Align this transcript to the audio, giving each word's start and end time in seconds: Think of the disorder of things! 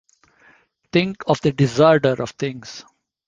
Think 0.91 1.23
of 1.27 1.41
the 1.41 1.51
disorder 1.51 2.15
of 2.23 2.31
things! 2.31 2.83